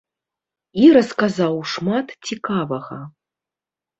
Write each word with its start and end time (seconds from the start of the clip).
І 0.83 0.87
расказаў 0.97 1.59
шмат 1.73 2.07
цікавага. 2.29 2.97